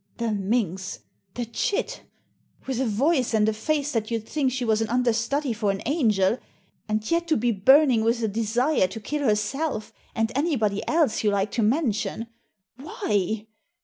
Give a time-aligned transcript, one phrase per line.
[0.17, 0.97] ''The minx!—
[1.35, 2.01] the chit!—
[2.65, 5.83] with a voice and a face that you'd think she was an understudy for an
[5.85, 6.39] angel,
[6.89, 11.23] and yet to be burn ing with a desire to kill herself, and anybody else
[11.23, 12.25] you like to mention—
[12.79, 13.45] ^why?